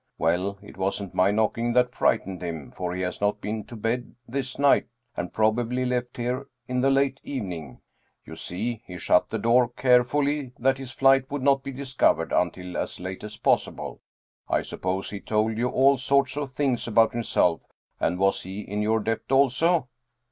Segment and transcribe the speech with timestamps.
[0.17, 4.15] Well, it wasn't my knocking that frightened him, for he has not been to bed
[4.27, 7.81] this night and probably left here in the late evening.
[8.25, 12.77] You see, he shut the door carefully that his flight would not be discovered until
[12.77, 14.01] as late as possible.
[14.49, 17.61] I suppose he told you all sorts of things about himself,
[17.99, 19.87] and was he in your debt also?"